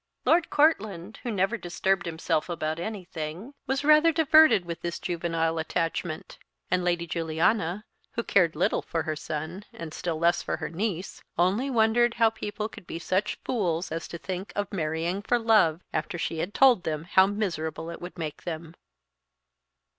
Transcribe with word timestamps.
Lord 0.25 0.49
Courtland, 0.49 1.19
who 1.21 1.29
never 1.29 1.57
disturbed 1.59 2.07
himself 2.07 2.49
about 2.49 2.79
anything, 2.79 3.53
was 3.67 3.83
rather 3.85 4.11
diverted 4.11 4.65
with 4.65 4.81
this 4.81 4.97
juvenile 4.97 5.59
attachment; 5.59 6.39
and 6.71 6.83
Lady 6.83 7.05
Juliana, 7.05 7.85
who 8.13 8.23
cared 8.23 8.55
little 8.55 8.81
for 8.81 9.03
her 9.03 9.15
son, 9.15 9.63
and 9.71 9.93
still 9.93 10.17
less 10.17 10.41
for 10.41 10.57
her 10.57 10.69
niece, 10.69 11.21
only 11.37 11.69
wondered 11.69 12.15
how 12.15 12.31
people 12.31 12.67
could 12.67 12.87
be 12.87 12.97
such 12.97 13.37
fools 13.45 13.91
as 13.91 14.07
to 14.07 14.17
think 14.17 14.51
of 14.55 14.73
marrying 14.73 15.21
for 15.21 15.37
love, 15.37 15.83
after 15.93 16.17
she 16.17 16.39
had 16.39 16.55
told 16.55 16.83
them 16.83 17.03
how 17.03 17.27
miserable 17.27 17.91
it 17.91 18.01
would 18.01 18.17
make 18.17 18.41
them. 18.41 18.73